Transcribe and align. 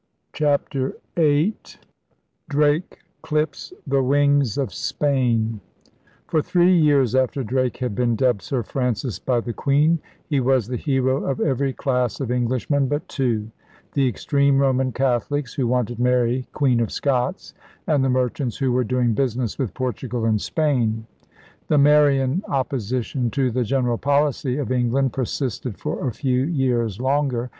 CHAPTER 0.33 0.97
VIII 1.15 1.53
DRAKE 2.49 3.01
CLIPS 3.21 3.71
THE 3.85 4.01
WINGS 4.01 4.57
OF 4.57 4.73
SPAIN 4.73 5.61
For 6.25 6.41
three 6.41 6.75
years 6.75 7.13
after 7.13 7.43
Drake 7.43 7.77
had 7.77 7.93
been 7.93 8.15
dubbed 8.15 8.41
Sir 8.41 8.63
Francis 8.63 9.19
by 9.19 9.41
the 9.41 9.53
Queen 9.53 9.99
he 10.27 10.39
was 10.39 10.67
the 10.67 10.75
hero 10.75 11.23
of 11.25 11.39
every 11.39 11.71
class 11.71 12.19
of 12.19 12.31
Englishmen 12.31 12.87
but 12.87 13.07
two: 13.07 13.51
the 13.93 14.07
extreme 14.07 14.57
Roman 14.57 14.91
Catholics, 14.91 15.53
who 15.53 15.67
wanted 15.67 15.99
Mary 15.99 16.47
Queen 16.51 16.79
of 16.79 16.91
Scots, 16.91 17.53
and 17.85 18.03
the 18.03 18.09
merchants 18.09 18.57
who 18.57 18.71
were 18.71 18.83
doing 18.83 19.13
business 19.13 19.59
with 19.59 19.75
Portugal 19.75 20.25
and 20.25 20.41
Spain. 20.41 21.05
The 21.67 21.77
Marian 21.77 22.41
opposition 22.47 23.29
to 23.29 23.51
the 23.51 23.63
general 23.63 23.99
policy 23.99 24.57
of 24.57 24.71
England 24.71 25.13
persisted 25.13 25.77
for 25.77 26.07
a 26.07 26.11
few 26.11 26.41
years 26.45 26.99
longer. 26.99 27.49